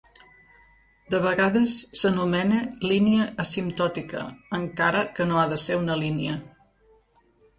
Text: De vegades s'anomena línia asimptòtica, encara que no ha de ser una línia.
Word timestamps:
De 1.13 1.17
vegades 1.25 1.75
s'anomena 1.99 2.61
línia 2.93 3.27
asimptòtica, 3.45 4.23
encara 4.61 5.05
que 5.19 5.29
no 5.33 5.39
ha 5.43 5.47
de 5.55 5.63
ser 5.67 5.77
una 5.83 5.99
línia. 6.05 6.39